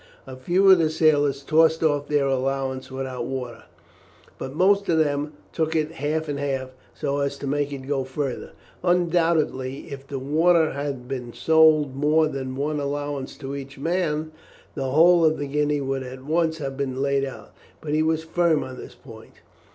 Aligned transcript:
A 0.25 0.35
few 0.35 0.67
of 0.71 0.79
the 0.79 0.89
sailors 0.89 1.43
tossed 1.43 1.83
off 1.83 2.07
their 2.07 2.25
allowance 2.25 2.89
without 2.89 3.27
water, 3.27 3.65
but 4.39 4.51
most 4.55 4.89
of 4.89 4.97
them 4.97 5.33
took 5.53 5.75
it 5.75 5.91
half 5.91 6.27
and 6.27 6.39
half, 6.39 6.71
so 6.95 7.19
as 7.19 7.37
to 7.37 7.45
make 7.45 7.71
it 7.71 7.85
go 7.87 8.03
further. 8.03 8.53
Undoubtedly 8.83 9.91
if 9.91 10.07
the 10.07 10.17
warder 10.17 10.69
would 10.75 11.11
have 11.11 11.35
sold 11.35 11.95
more 11.95 12.27
than 12.27 12.55
one 12.55 12.79
allowance 12.79 13.37
to 13.37 13.55
each 13.55 13.77
man 13.77 14.31
the 14.73 14.89
whole 14.89 15.23
of 15.23 15.37
the 15.37 15.45
guinea 15.45 15.81
would 15.81 16.01
at 16.01 16.23
once 16.25 16.57
have 16.57 16.75
been 16.75 16.99
laid 16.99 17.23
out, 17.23 17.53
but 17.79 17.93
he 17.93 18.01
was 18.01 18.23
firm 18.23 18.63
on 18.63 18.77
this 18.77 18.95
point. 18.95 19.41